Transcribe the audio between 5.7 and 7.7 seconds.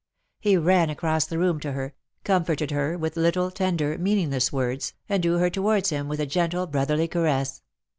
him with a gentle brotherly caress.